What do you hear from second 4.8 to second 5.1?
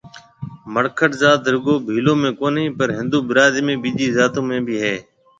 هيَ